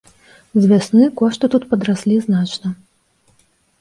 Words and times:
З 0.61 0.69
вясны 0.71 1.03
кошты 1.21 1.45
тут 1.55 1.67
падраслі 1.73 2.15
значна. 2.27 2.69